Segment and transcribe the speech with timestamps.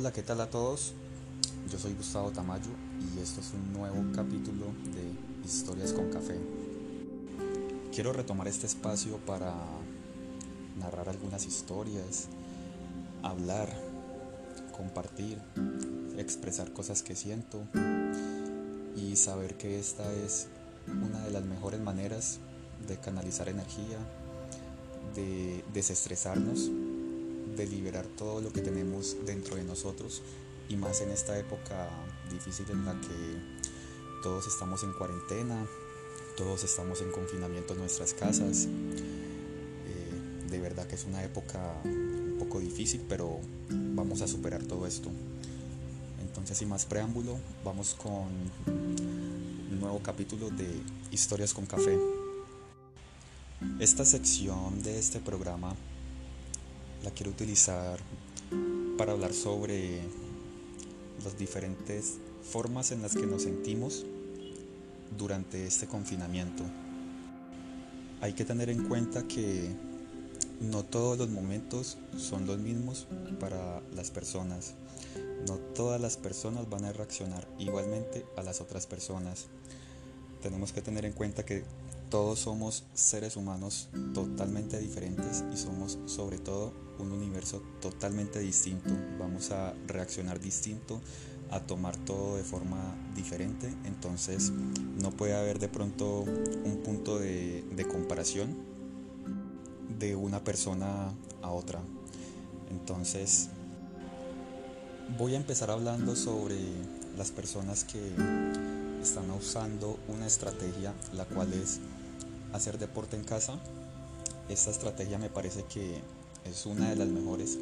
[0.00, 0.94] Hola, ¿qué tal a todos?
[1.70, 2.70] Yo soy Gustavo Tamayo
[3.14, 4.64] y esto es un nuevo capítulo
[4.94, 6.40] de Historias con Café.
[7.94, 9.52] Quiero retomar este espacio para
[10.78, 12.28] narrar algunas historias,
[13.22, 13.68] hablar,
[14.74, 15.36] compartir,
[16.16, 17.60] expresar cosas que siento
[18.96, 20.48] y saber que esta es
[20.86, 22.38] una de las mejores maneras
[22.88, 23.98] de canalizar energía,
[25.14, 26.70] de desestresarnos
[27.56, 30.22] de liberar todo lo que tenemos dentro de nosotros
[30.68, 31.88] y más en esta época
[32.30, 33.60] difícil en la que
[34.22, 35.66] todos estamos en cuarentena,
[36.36, 38.66] todos estamos en confinamiento en nuestras casas.
[38.66, 44.86] Eh, de verdad que es una época un poco difícil, pero vamos a superar todo
[44.86, 45.10] esto.
[46.20, 48.28] Entonces, sin más preámbulo, vamos con
[48.68, 50.68] un nuevo capítulo de
[51.10, 51.98] Historias con Café.
[53.80, 55.74] Esta sección de este programa
[57.02, 57.98] la quiero utilizar
[58.98, 60.00] para hablar sobre
[61.24, 64.04] las diferentes formas en las que nos sentimos
[65.16, 66.64] durante este confinamiento.
[68.20, 69.74] Hay que tener en cuenta que
[70.60, 73.06] no todos los momentos son los mismos
[73.38, 74.74] para las personas.
[75.48, 79.46] No todas las personas van a reaccionar igualmente a las otras personas.
[80.42, 81.64] Tenemos que tener en cuenta que
[82.10, 88.90] todos somos seres humanos totalmente diferentes y somos sobre todo un universo totalmente distinto.
[89.18, 91.00] Vamos a reaccionar distinto,
[91.50, 93.72] a tomar todo de forma diferente.
[93.84, 94.50] Entonces
[95.00, 98.56] no puede haber de pronto un punto de, comparación
[99.98, 101.80] de una persona a otra.
[102.70, 103.48] Entonces
[105.16, 106.56] voy a empezar hablando sobre
[107.16, 108.00] las personas que
[109.00, 111.80] están usando una estrategia la cual es
[112.52, 113.58] hacer deporte en casa.
[114.48, 116.00] Esta estrategia me parece que
[116.44, 117.58] es una de las mejores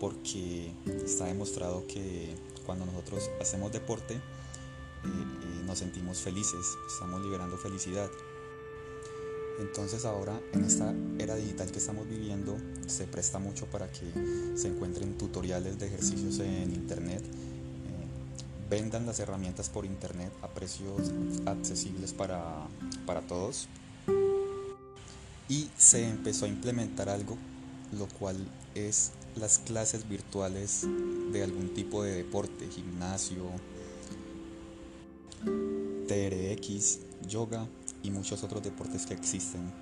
[0.00, 0.72] porque
[1.04, 4.18] está demostrado que cuando nosotros hacemos deporte eh,
[5.06, 8.10] eh, nos sentimos felices, estamos liberando felicidad.
[9.58, 12.56] Entonces ahora en esta era digital que estamos viviendo
[12.86, 14.12] se presta mucho para que
[14.54, 21.12] se encuentren tutoriales de ejercicios en internet, eh, vendan las herramientas por internet a precios
[21.46, 22.68] accesibles para,
[23.04, 23.68] para todos
[25.48, 27.36] y se empezó a implementar algo,
[27.96, 28.36] lo cual
[28.74, 30.86] es las clases virtuales
[31.32, 33.44] de algún tipo de deporte, gimnasio,
[36.06, 37.66] TRX, yoga
[38.02, 39.72] y muchos otros deportes que existen.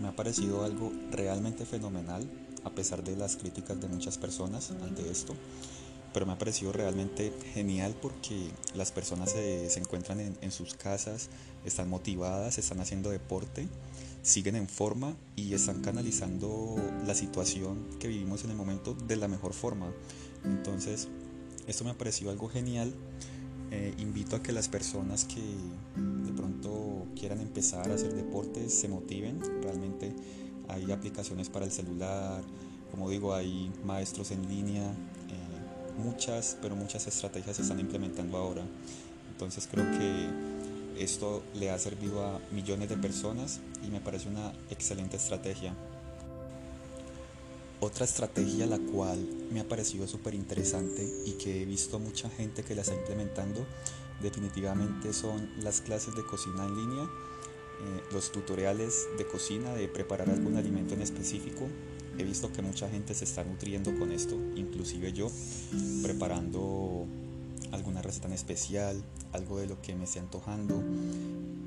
[0.00, 2.28] Me ha parecido algo realmente fenomenal,
[2.64, 5.34] a pesar de las críticas de muchas personas ante esto,
[6.12, 11.30] pero me ha parecido realmente genial porque las personas se, encuentran en, en sus casas,
[11.64, 13.68] están motivadas, están haciendo deporte
[14.26, 16.74] siguen en forma y están canalizando
[17.06, 19.92] la situación que vivimos en el momento de la mejor forma.
[20.44, 21.06] Entonces,
[21.68, 22.92] esto me ha parecido algo genial.
[23.70, 28.88] Eh, invito a que las personas que de pronto quieran empezar a hacer deportes se
[28.88, 29.40] motiven.
[29.62, 30.12] Realmente
[30.66, 32.42] hay aplicaciones para el celular,
[32.90, 38.64] como digo, hay maestros en línea, eh, muchas, pero muchas estrategias se están implementando ahora.
[39.30, 40.55] Entonces creo que
[40.98, 45.74] esto le ha servido a millones de personas y me parece una excelente estrategia.
[47.80, 49.18] Otra estrategia la cual
[49.52, 53.66] me ha parecido súper interesante y que he visto mucha gente que la está implementando
[54.22, 60.30] definitivamente son las clases de cocina en línea, eh, los tutoriales de cocina, de preparar
[60.30, 61.68] algún alimento en específico.
[62.18, 65.30] He visto que mucha gente se está nutriendo con esto, inclusive yo,
[66.02, 67.06] preparando
[67.72, 70.82] alguna receta en especial, algo de lo que me esté antojando.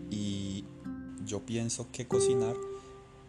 [0.10, 0.66] Y
[1.26, 2.56] yo pienso que cocinar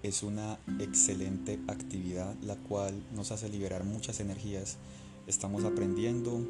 [0.03, 4.77] es una excelente actividad la cual nos hace liberar muchas energías.
[5.27, 6.41] Estamos aprendiendo,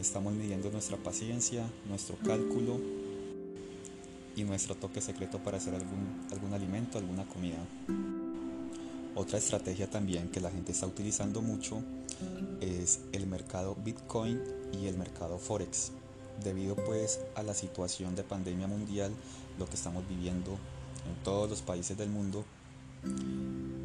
[0.00, 2.78] estamos midiendo nuestra paciencia, nuestro cálculo
[4.36, 7.64] y nuestro toque secreto para hacer algún, algún alimento, alguna comida.
[9.16, 11.82] Otra estrategia también que la gente está utilizando mucho
[12.60, 14.40] es el mercado Bitcoin
[14.72, 15.92] y el mercado Forex.
[16.42, 19.12] Debido pues a la situación de pandemia mundial,
[19.56, 22.44] lo que estamos viviendo en todos los países del mundo,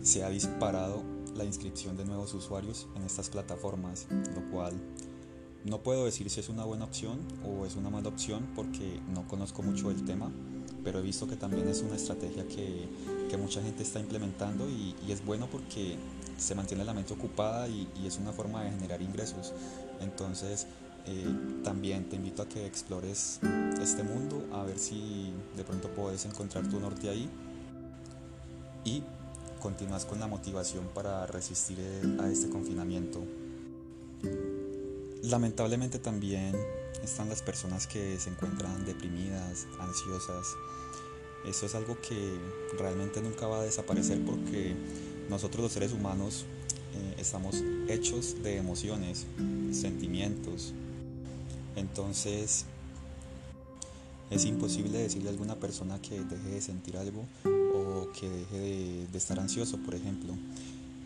[0.02, 1.04] se ha disparado
[1.36, 4.74] la inscripción de nuevos usuarios en estas plataformas, lo cual
[5.64, 9.28] no puedo decir si es una buena opción o es una mala opción porque no
[9.28, 10.32] conozco mucho el tema,
[10.90, 15.24] pero he visto que también es una estrategia que, mucha gente está implementando y, es
[15.24, 15.98] bueno porque
[16.36, 19.54] se mantiene la mente ocupada y, es una forma de generar ingresos.
[20.02, 20.66] Entonces,
[21.06, 21.28] eh,
[21.64, 23.40] también te invito a que explores
[23.80, 27.30] este mundo, a ver si de pronto puedes encontrar tu norte ahí
[28.84, 29.04] y
[29.62, 33.20] continúas con la motivación para resistir eh, a este confinamiento.
[35.30, 36.56] Lamentablemente también
[37.04, 40.56] están las personas que se encuentran deprimidas, ansiosas.
[41.46, 42.36] Eso es algo que
[42.80, 44.74] realmente nunca va a desaparecer porque
[45.30, 46.46] nosotros los seres humanos
[46.96, 49.28] eh, estamos hechos de emociones,
[49.72, 50.74] sentimientos.
[51.76, 52.66] Entonces
[54.32, 59.08] es imposible decirle a alguna persona que deje de sentir algo o que deje de,
[59.12, 60.34] de estar ansioso, por ejemplo.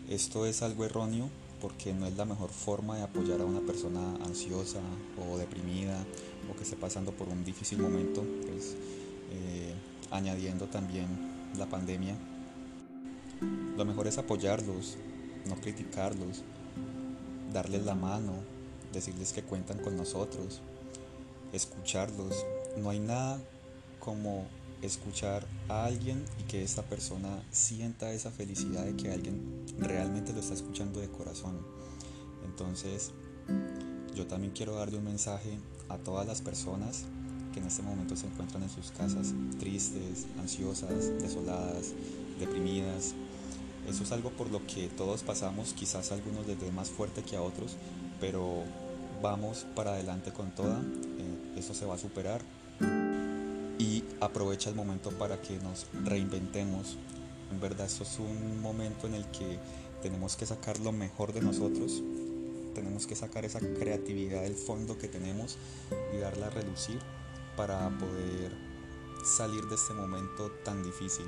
[0.08, 1.28] Esto es algo erróneo
[1.64, 4.80] porque no es la mejor forma de apoyar a una persona ansiosa
[5.18, 5.98] o deprimida
[6.52, 8.76] o que esté pasando por un difícil momento, pues
[9.32, 9.72] eh,
[10.10, 11.06] añadiendo también
[11.56, 12.16] la pandemia.
[13.78, 14.98] Lo mejor es apoyarlos,
[15.46, 16.42] no criticarlos,
[17.50, 18.34] darles la mano,
[18.92, 20.60] decirles que cuentan con nosotros,
[21.54, 22.44] escucharlos.
[22.76, 23.40] No hay nada
[24.00, 24.44] como
[24.86, 30.40] escuchar a alguien y que esta persona sienta esa felicidad de que alguien realmente lo
[30.40, 31.58] está escuchando de corazón.
[32.44, 33.12] Entonces,
[34.14, 35.58] yo también quiero darle un mensaje
[35.88, 37.04] a todas las personas
[37.52, 41.92] que en este momento se encuentran en sus casas tristes, ansiosas, desoladas,
[42.38, 43.14] deprimidas.
[43.88, 47.42] Eso es algo por lo que todos pasamos, quizás algunos les más fuerte que a
[47.42, 47.76] otros,
[48.20, 48.64] pero
[49.22, 52.42] vamos para adelante con toda, eh, eso se va a superar
[54.24, 56.96] aprovecha el momento para que nos reinventemos.
[57.50, 59.58] En verdad, esto es un momento en el que
[60.02, 62.02] tenemos que sacar lo mejor de nosotros,
[62.74, 65.56] tenemos que sacar esa creatividad del fondo que tenemos
[66.12, 66.98] y darla a relucir
[67.56, 68.52] para poder
[69.24, 71.26] salir de este momento tan difícil.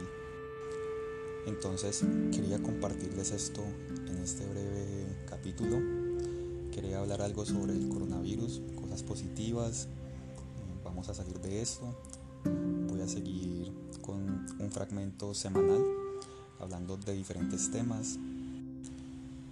[1.46, 2.02] Entonces
[2.32, 3.62] quería compartirles esto
[4.08, 5.78] en este breve capítulo.
[6.72, 9.86] Quería hablar algo sobre el coronavirus, cosas positivas.
[10.84, 11.94] Vamos a salir de esto
[13.08, 13.72] seguir
[14.02, 15.84] con un fragmento semanal
[16.60, 18.18] hablando de diferentes temas.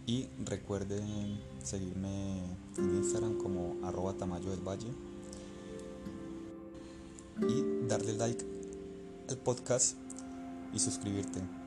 [0.07, 2.43] Y recuerden seguirme
[2.77, 4.89] en Instagram como arroba tamayo del valle.
[7.49, 8.45] Y darle like
[9.29, 9.97] al podcast
[10.73, 11.64] y suscribirte.